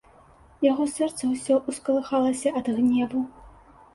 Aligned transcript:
Яго 0.71 0.83
сэрца 0.93 1.23
ўсё 1.33 1.59
ўскалыхалася 1.67 2.53
ад 2.61 2.71
гневу. 2.79 3.21